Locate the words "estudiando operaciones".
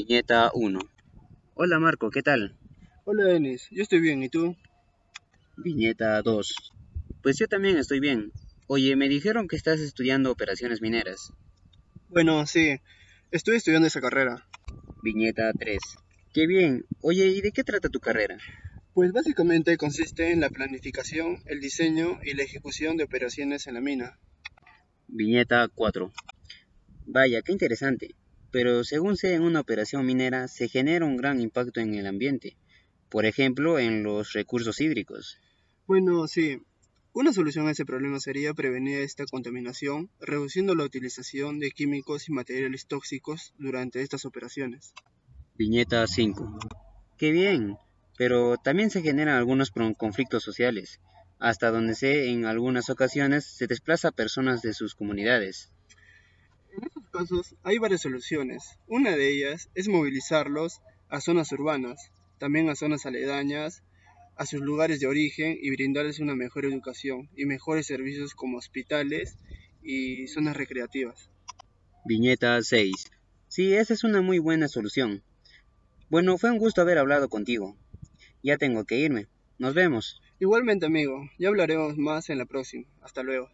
9.78-10.80